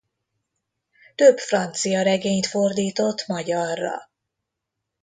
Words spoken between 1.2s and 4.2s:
francia regényt fordított magyarra.